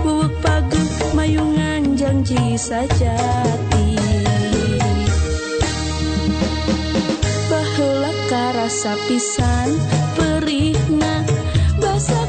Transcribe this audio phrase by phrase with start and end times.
[0.00, 0.80] Buwag pagu
[1.12, 4.00] mayungan janji sajati
[7.52, 9.68] Baheula karasa pisan
[10.16, 11.20] perihna
[11.76, 12.21] basa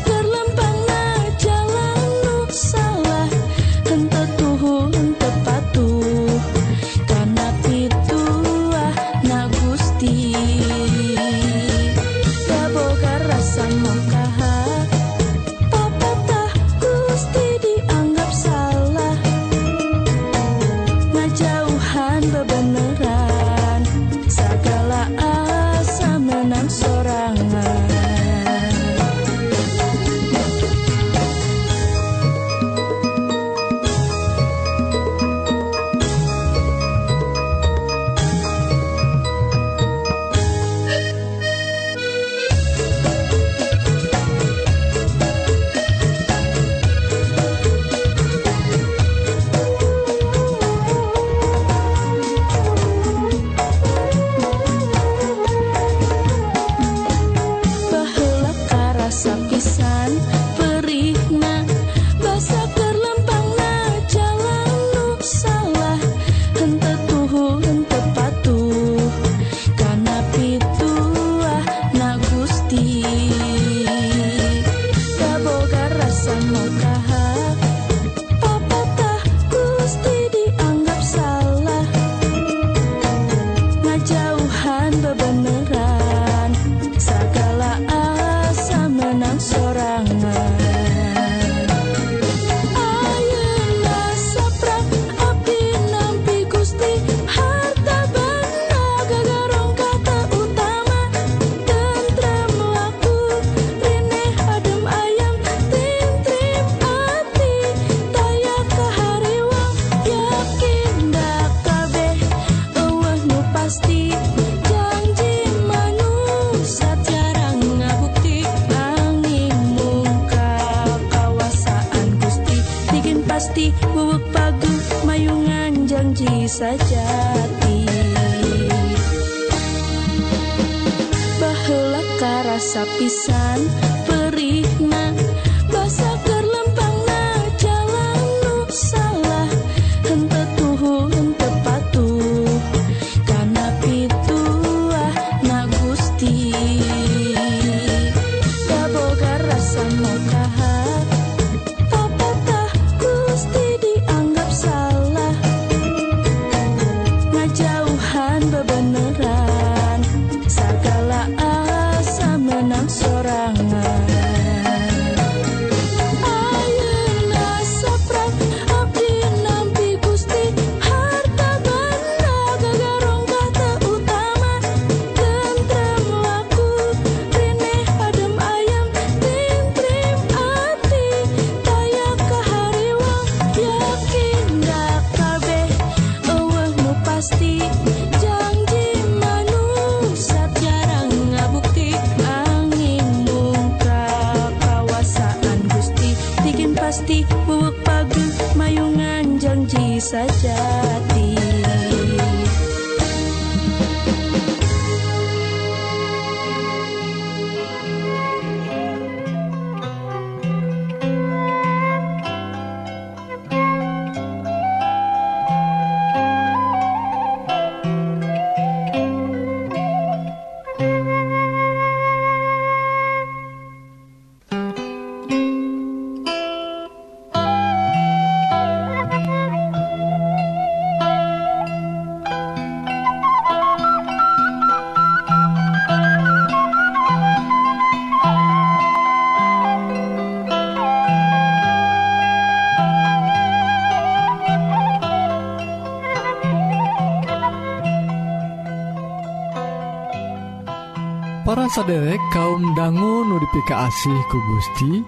[251.74, 255.02] saderek kaum dangu nudipika asih ku Gusti.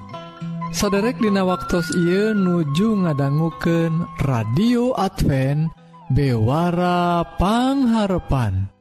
[0.73, 1.77] Saderek Dina waktu
[2.09, 5.69] Ieu nuju ngadangguken radio Advent
[6.09, 8.73] bewarapangharpan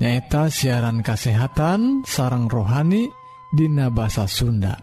[0.00, 3.12] nyaeta siaran kasehatan sarang rohani
[3.52, 4.80] Dina bahasa Sunda.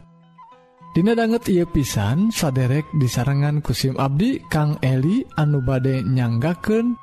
[0.94, 6.94] Dina banget ia pisan saderek disarengan kusim Abdi Kang Eli anu bade nyangaken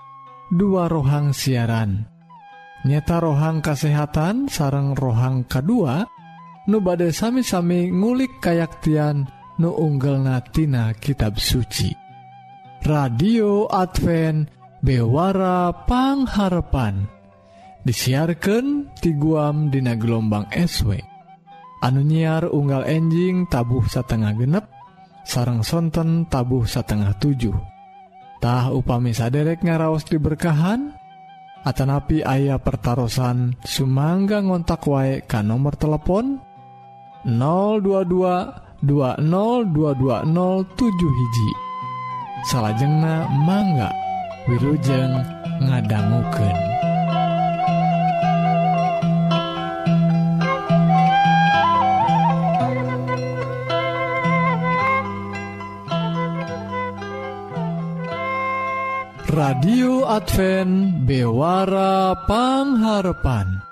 [0.55, 2.12] dua rohang siaran.
[2.83, 6.03] nyata rohang kesehatan sarang rohang kedua
[6.67, 9.27] nu badai sami-sami ngulik kayaktian
[9.59, 11.95] nu unggal natina kitab suci.
[12.83, 14.51] Radio Advent
[14.83, 17.07] bewarapangharpan
[17.87, 20.99] disiarkan ti guam dina gelombang SW
[21.83, 24.67] anu nyiar unggal enjing tabuh satengah genep
[25.23, 31.02] sarang sonten tabuh satengah 7tah upami saderek ngaraos diberkahan
[31.63, 36.43] Atanapi ayah pertaran Sumangga ngontak wae ka nomor telepon
[37.23, 40.67] 022 202207
[40.99, 41.51] hiji.
[42.43, 43.95] Salahjengna mangga
[44.51, 45.15] Wilujeng
[45.63, 46.72] ngadangguken
[59.63, 63.63] Radio Advent Bewara Pangharapan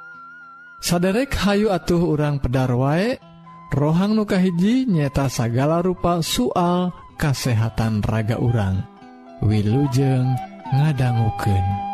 [0.79, 3.19] Saderek Hayu Atuh urang Pedar waek
[3.75, 8.87] rohang nukahiji nyeta sagala rupa soal kasehatan raga urang
[9.43, 10.31] Wilujeng
[10.71, 11.90] ngadangguken.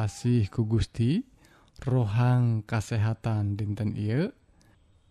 [0.00, 1.20] asih ku Gusti
[1.84, 4.32] rohang kasehatan dinten I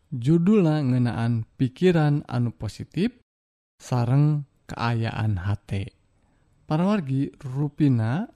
[0.10, 3.22] judullah ngenaan pikiran anu positif
[3.77, 5.69] sareng keayaan H
[6.65, 8.29] para wargi ruina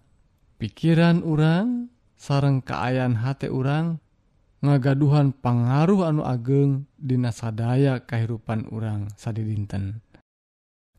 [0.61, 3.97] pikiran urang sareng keayaan H urang
[4.63, 9.99] ngagaduhan pengaruh anu ageng dinasadaya kehidupan urang sadi dinten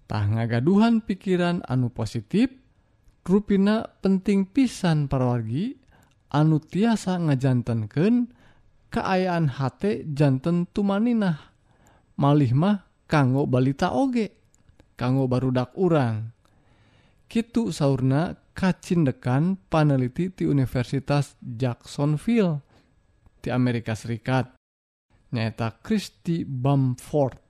[0.05, 2.64] tah ngagaduhan pikiran anu positif
[3.25, 5.73] ruina penting pisan parawargi
[6.37, 8.29] anu tiasa ngajantanken
[8.93, 9.61] keayaan H
[10.13, 11.57] jantan tumaninah
[12.21, 14.37] malih mah kanggo balita oge
[14.95, 16.31] kanggo barudak urang.
[17.25, 22.63] Kitu sauna kacindekan paneliti di Universitas Jacksonville
[23.43, 24.55] di Amerika Serikat
[25.35, 27.41] nyata Christy Bamford.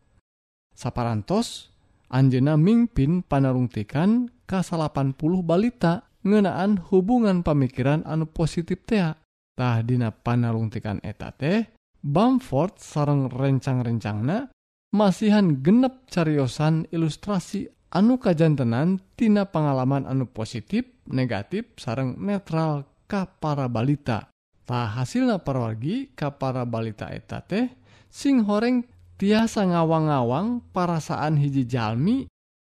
[0.73, 1.75] Saparantos
[2.15, 11.69] Anjena mimpin panarungtikan ke80 balita ngenaan hubungan pemikiran anu positif teatah Dina panarungtikan eta teh
[12.05, 14.53] Bamford sareng rencang-rencangna
[14.93, 24.29] masihan genep cariyosan ilustrasi anu kajantenan tina pengalaman anu positif negatif sareng netral kapara balita.
[24.65, 27.69] Tak hasilnya perwargi kapara balita eta teh
[28.09, 28.85] sing horeng
[29.21, 32.29] tiasa ngawang-awang parasaan hiji Jalmi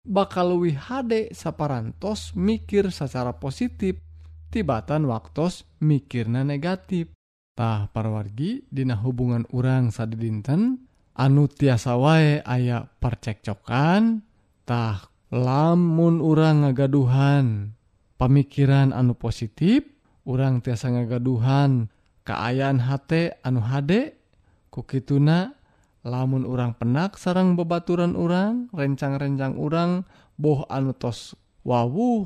[0.07, 3.99] bakal luwih HD saparantos mikir secara positif
[4.47, 10.87] tibatan waktos mikirna negatiftah parwargi Dina hubungan urang sad dinten
[11.19, 17.75] anu tiasa wae aya percekcokantah lamun urang ngagaduhan
[18.15, 19.83] pemikiran anu positif
[20.23, 21.91] urang tiasa ngagaduhan
[22.23, 23.11] keayaan H
[23.43, 24.15] anu HD
[24.71, 25.56] kukituna
[26.07, 30.07] lamun urang penak sarang bebaturan urang rencang-rencang urang
[30.39, 31.35] boh anu tos
[31.67, 32.25] wawuh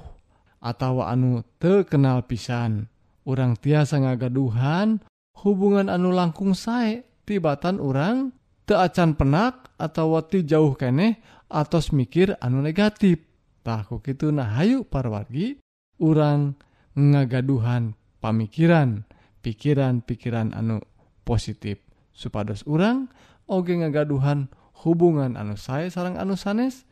[0.61, 2.88] atau anu terkenal pisan.
[3.25, 5.01] Orang tiasa ngagaduhan
[5.41, 8.33] hubungan anu langkung sae tibatan orang
[8.69, 11.17] teacan penak atau wati jauh keneh
[11.50, 13.21] atos mikir anu negatif.
[13.61, 15.61] Takut gitu nah hayu parwargi
[16.01, 16.57] orang
[16.97, 19.05] ngagaduhan pamikiran
[19.41, 20.81] pikiran-pikiran anu
[21.25, 21.81] positif.
[22.11, 23.09] Supados orang
[23.51, 24.48] oge ngagaduhan
[24.88, 26.88] hubungan anu sae sarang anu sanes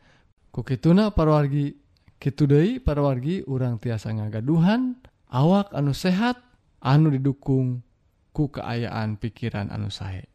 [0.52, 1.80] kukituna parwargi
[2.20, 5.00] kitu deui parwargi urang tiasa ngagaduhan
[5.32, 6.36] awak anu sehat
[6.84, 7.80] anu didukung
[8.30, 10.26] ku keayaan pikiran anu sae.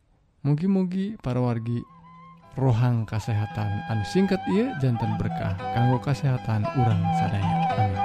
[0.45, 1.81] Mugi-mugi parwargi
[2.55, 7.55] rohang kesehatan anu singkat ia jantan berkah kanggo kesehatan urang sadaya.
[7.75, 8.04] Amin.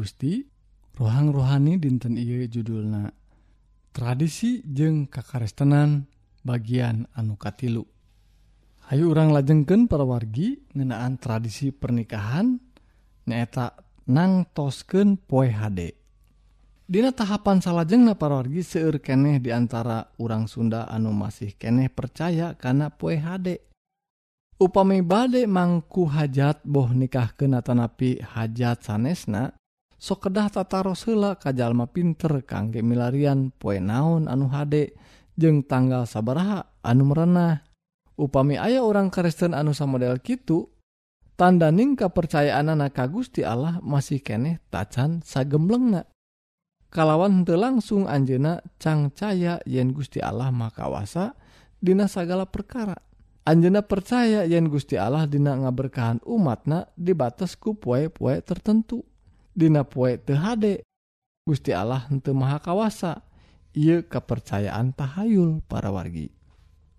[0.05, 0.45] Gusti
[1.01, 3.09] rohang rohani dinten I judulna
[3.89, 6.05] tradisi jeung Kakarestanan
[6.45, 7.89] bagian anukatilu
[8.93, 12.61] Hayu urang lajengken perwargi ngenaan tradisi pernikahan
[13.25, 15.97] nyaeta nangtosken poe HD
[16.85, 22.93] Dina tahapan salahjeng na wargi seueur keneh diantara urang Sunda anu masih keneh percaya karena
[22.93, 23.57] poe HD
[24.61, 29.57] upami bade mangku hajat boh nikah ke natanapi hajat sanesna
[29.99, 34.95] sok kedah sokedah ka jalma pinter kangge milarian poe naon anu hade
[35.35, 37.67] jeung tanggal sabaraha anu merenah.
[38.15, 40.71] Upami ayah orang Kristen anu sama model Kitu
[41.35, 46.07] tandaning kepercayaan anak ka Gusti Allah masih keneh tacan sagemblengna
[46.95, 51.35] kalawan henteu langsung Anjena cangcaya yen Gusti Allah makawasa
[51.85, 52.97] Dina sagala perkara.
[53.45, 59.05] Anjena percaya yen Gusti Allah Dina ngaberkahan umatna dibatas ku poe-poe tertentu.
[59.55, 60.83] Dina poe THD
[61.47, 63.23] Gusti Allah henteu Maha kawasa.
[63.75, 66.31] Ieu kepercayaan tahayul para wargi.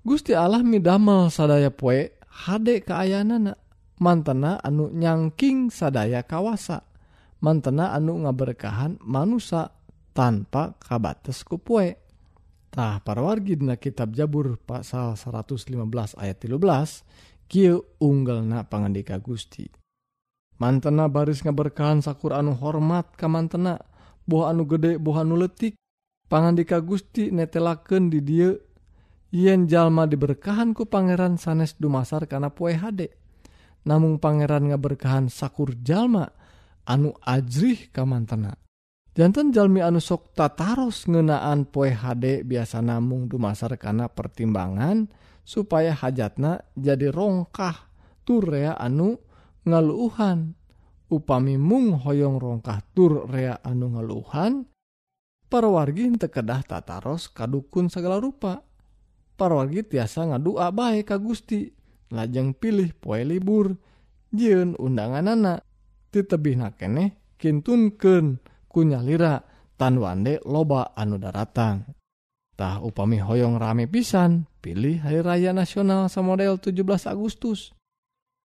[0.06, 3.60] Gusti Allah midamel sadaya poe hade kaayanana
[4.00, 6.84] mantena anu nyangking sadaya kawasa.
[7.44, 9.72] Mantena anu ngaberkahan manusia
[10.16, 11.96] tanpa kabates ku poe.
[12.72, 15.74] Tah para wargi dina kitab Jabur pasal 115
[16.22, 19.85] ayat 13 kieu unggalna pangandika Gusti.
[20.62, 23.80] mantena baris ngaberkahan sakur anu hormat ka mantena.
[24.26, 25.78] Buah anu gede buah anu letik
[26.26, 28.50] pangandika Gusti netelaken di dia
[29.30, 33.14] yen jalma diberkahan ku pangeran sanes dumasar kana poe hade.
[33.86, 36.26] Namun pangeran ngaberkahan sakur jalma
[36.90, 38.58] anu ajrih ka mantena.
[39.16, 45.08] Jantan jalmi anu sok tataros ngenaan poe hade biasa namung dumasar kana pertimbangan
[45.46, 47.88] supaya hajatna jadi rongkah
[48.26, 49.22] turea anu
[49.66, 50.54] ngaluuhan
[51.10, 54.66] upami mung hoyong rongkah tur rea anu ngaluuhan
[55.50, 58.66] para wargi kedah tataros kadukun segala rupa.
[59.36, 61.68] Para wargi tiasa ngadua bae ka Gusti
[62.12, 63.76] lajeng pilih poe libur
[64.32, 65.60] jieun undanganana.
[66.12, 68.40] Titebih keneh kintunkeun
[68.72, 69.44] ku nyalira
[69.76, 71.84] tan wande loba anu daratang.
[72.56, 77.76] Tah upami hoyong rame pisan pilih hari raya nasional samodel 17 Agustus.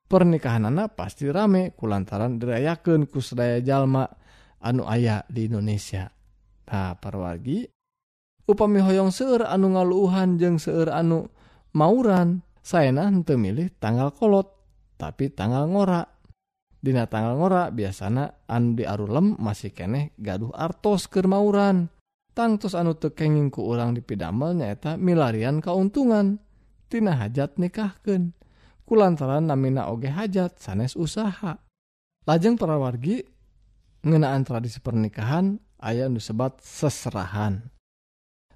[0.10, 1.78] pernikahan anak pasti rame.
[1.78, 4.10] Kulantaran dirayakan ku sedaya jalma
[4.66, 6.10] anu ayah di Indonesia.
[6.70, 7.70] Nah parwargi
[8.50, 11.30] upami hoyong seueur anu ngaluuhan jeung seueur anu
[11.78, 12.42] mauran.
[12.60, 14.50] Saena henteu milih tanggal kolot
[14.98, 16.04] tapi tanggal ngora.
[16.80, 21.88] Dina tanggal ngora biasana anu diarulem masih keneh gaduh artos keur mauran.
[22.36, 26.40] Tangtos anu tekenging ku urang dipidamel nyaeta milarian kauntungan.
[26.90, 28.32] Tina hajat nikahkeun.
[28.90, 31.62] kulantaran namina oge hajat sanes usaha.
[32.26, 33.22] Lajeng para wargi
[34.02, 37.70] ngenaan tradisi pernikahan ayah disebat seserahan.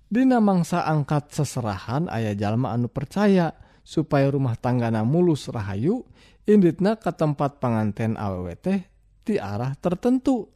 [0.10, 3.54] Dina mangsa angkat seserahan ayah jalma anu percaya
[3.86, 6.02] supaya rumah tanggana mulus Rahayu
[6.50, 8.66] inditna ke tempat panganten awwt
[9.22, 10.50] di arah tertentu.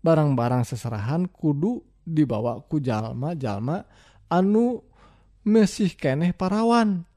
[0.00, 3.84] Barang-barang seserahan kudu dibawa ku jalma-jalma
[4.32, 4.80] anu
[5.44, 7.09] mesih keneh parawan.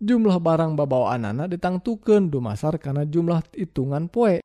[0.00, 4.40] Jumlah barang babawa anak ditangtuken dumasar karena jumlah hitungan poe.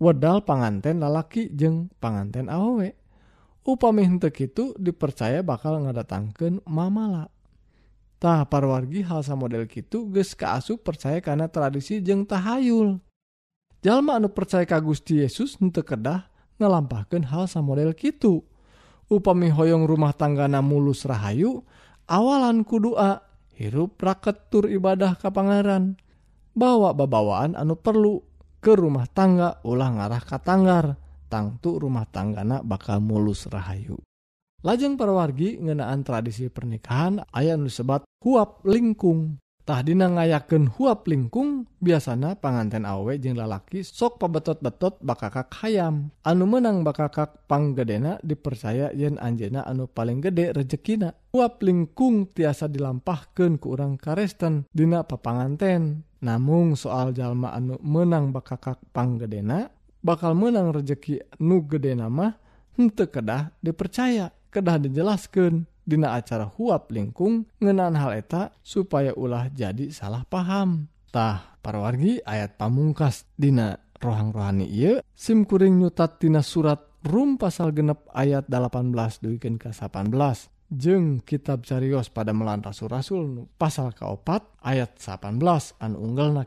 [0.00, 2.88] Wedal panganten lalaki jeung panganten awe
[3.68, 7.28] upamitek itu dipercaya bakal ngadatangkan mamala.
[8.20, 13.00] Parwargi halsa model gitu guys keasup percaya karena tradisi jeng tahayul.
[13.80, 16.28] Jalma anu percaya ka Gusti Yesus untuk kedah
[16.60, 18.44] ngalampahkan hal sa model gitu
[19.08, 21.64] upami Hoong rumah tanggana mulus Rahayu
[22.04, 23.29] awalan kudua
[23.60, 26.00] hirup raketur ibadah kapangaran
[26.56, 28.24] bawa babawaan anu perlu
[28.64, 30.96] ke rumah tangga ulah ngarah katanggar
[31.28, 34.00] tangtu rumah tanggana bakal mulus Rahayu.
[34.60, 39.40] Lajeng perwargi ngenaan tradisi pernikahan ayah nu sebat huap lingkung.
[39.78, 46.10] Dina ngayaken huap lingkung biasanya panganten awe jeung lalaki sok pabetot-betot bakakak hayam.
[46.26, 51.14] Anu menang bakakak panggedena dipercaya yen Anjena anu paling gede rejekina.
[51.30, 56.02] Huap lingkung tiasa dilampahkan ke urang karesten Dina papanganten.
[56.18, 59.70] Namung soal jalma anu menang bakakak panggedena
[60.02, 62.34] bakal menang rejeki nu gede nama
[62.74, 64.34] hente kedah dipercaya.
[64.50, 72.22] Kedah dijelaskan Dina acara huap lingkung ngenan hal eta supaya ulah jadi salah pahamtah parawargi
[72.24, 79.56] ayat pamungkas Dina rohang rohani ia SIMkuring nyutatina surat rum pasal genep ayat 18 duikin
[79.56, 80.12] ke 18
[80.70, 85.42] jeng kitab Carios pada melan rasul pasal kaopat ayat 18
[85.82, 86.46] an unggal na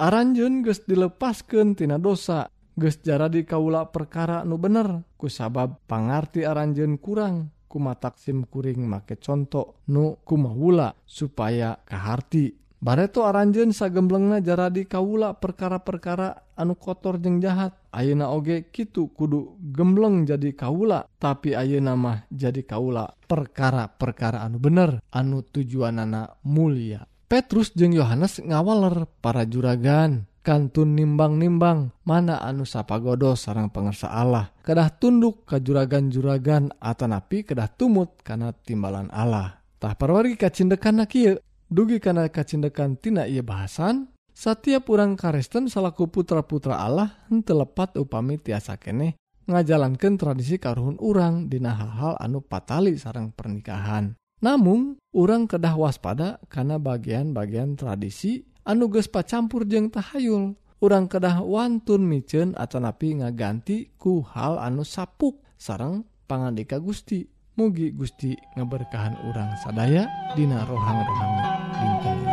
[0.00, 6.96] Aranjun ges dilepaskan tina dosa ge jaradi kaula perkara nu bener ku sabab pangarti aranjen
[6.96, 7.52] kurang.
[7.70, 12.58] kumataksim kuring make contoh nu kumawula supaya kaharti.
[12.80, 17.76] Bareto aranjen sagemblengna jaradi kaula perkara-perkara anu kotor jeng jahat.
[17.92, 25.04] Ayeuna oge kitu kudu gembleng jadi kaula tapi ayeuna mah jadi kaula perkara-perkara anu bener
[25.12, 27.04] anu tujuanana mulia.
[27.30, 30.29] Petrus jeung Yohanes ngawaler para juragan.
[30.40, 34.52] kantun nimbang-nimbang mana anu sapagodo sarang pengersa Allah.
[34.64, 39.60] Kedah tunduk ke juragan-juragan atanapi kedah tumut karena timbalan Allah.
[39.80, 46.80] Tah perwargi kacindekan nakil dugi karena kacindekan tina ia bahasan setiap orang Kristen salaku putra-putra
[46.80, 53.34] Allah hente lepat upami tiasa kene ngajalankan tradisi karuhun urang dina hal-hal anu patali sarang
[53.34, 54.14] pernikahan.
[54.40, 60.56] Namun orang kedah waspada karena bagian-bagian tradisi anuges pacampur jeng tahayul.
[60.80, 65.44] Orang kedah wantun micen acanapi ngaganti ku hal anu sapuk.
[65.60, 67.28] Sarang pangandika Gusti.
[67.60, 71.34] Mugi Gusti ngeberkahan orang sadaya dina rohang-rohang
[71.76, 72.29] dinten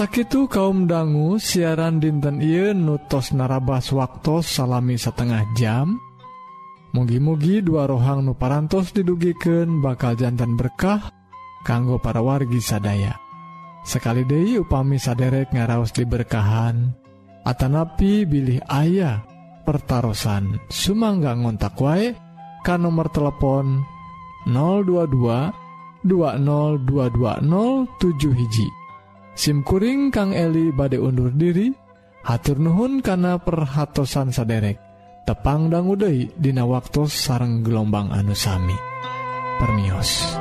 [0.00, 6.00] Sakitu kaum dangu siaran dinten I nutos narabas waktu salami setengah jam.
[6.96, 11.12] Mugi-mugi dua rohang nuparantos didugiken bakal jantan berkah
[11.68, 13.12] kanggo para wargi sadaya.
[13.84, 16.96] Sekali De upami saderek ngaraos diberkahan
[17.44, 19.20] Atanapi bilih ayah
[19.68, 22.16] pertaran Sumangga ngontak wae
[22.64, 23.84] kan nomor telepon
[24.48, 28.79] 022 202207 hiji
[29.40, 31.72] SIMkuring Kang Eli bade undur diri
[32.28, 34.76] hatur Nuhun kana perhatsan saderek
[35.24, 38.76] tepang Uday Dina waktu sarang gelombang anusami
[39.56, 40.36] permios.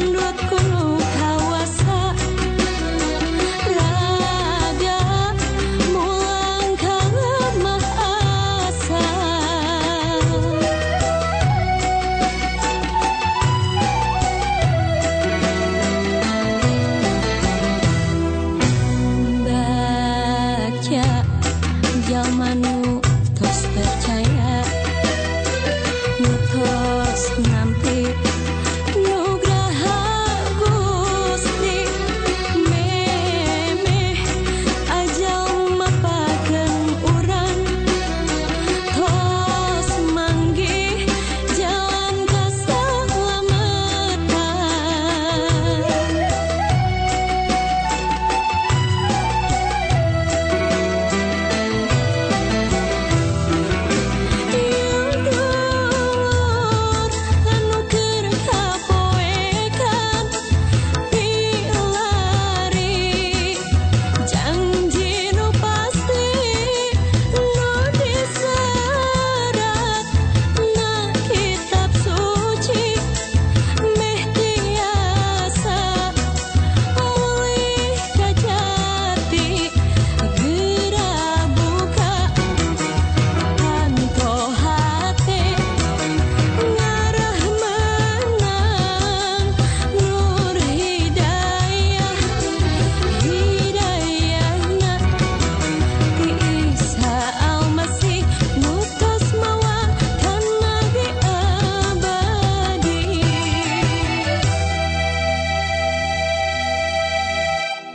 [0.00, 0.59] trong nước cô